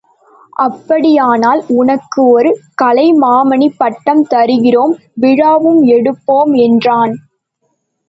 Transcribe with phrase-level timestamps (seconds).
[0.57, 2.51] அப்படியானால் உனக்கு ஒரு
[2.81, 7.15] கலைமாமணி பட்டம் தருகிறோம் விழாவும் எடுப்போம் என்றான்.